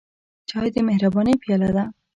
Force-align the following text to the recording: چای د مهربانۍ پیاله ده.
چای 0.49 0.67
د 0.73 0.75
مهربانۍ 0.89 1.35
پیاله 1.43 1.69
ده. 1.75 1.83